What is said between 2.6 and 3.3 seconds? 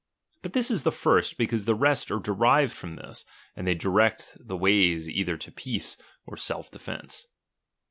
from this,